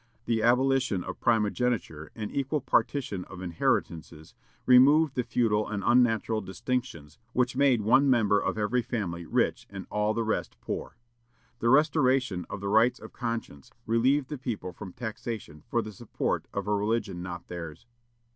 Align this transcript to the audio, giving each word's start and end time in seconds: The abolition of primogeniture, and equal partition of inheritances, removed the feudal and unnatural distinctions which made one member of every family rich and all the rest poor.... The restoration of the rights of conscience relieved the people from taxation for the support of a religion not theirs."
The 0.25 0.41
abolition 0.41 1.03
of 1.03 1.19
primogeniture, 1.19 2.11
and 2.15 2.35
equal 2.35 2.59
partition 2.59 3.23
of 3.25 3.39
inheritances, 3.39 4.33
removed 4.65 5.13
the 5.13 5.21
feudal 5.21 5.69
and 5.69 5.83
unnatural 5.85 6.41
distinctions 6.41 7.19
which 7.33 7.55
made 7.55 7.81
one 7.81 8.09
member 8.09 8.39
of 8.39 8.57
every 8.57 8.81
family 8.81 9.27
rich 9.27 9.67
and 9.69 9.85
all 9.91 10.15
the 10.15 10.23
rest 10.23 10.57
poor.... 10.59 10.97
The 11.59 11.69
restoration 11.69 12.47
of 12.49 12.61
the 12.61 12.67
rights 12.67 12.97
of 12.99 13.13
conscience 13.13 13.69
relieved 13.85 14.29
the 14.29 14.39
people 14.39 14.73
from 14.73 14.91
taxation 14.91 15.61
for 15.69 15.83
the 15.83 15.91
support 15.93 16.47
of 16.51 16.67
a 16.67 16.73
religion 16.73 17.21
not 17.21 17.47
theirs." 17.47 17.85